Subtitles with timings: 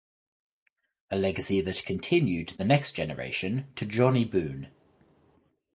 [1.11, 4.69] A legacy that continued the next generation to Jonnie Boone.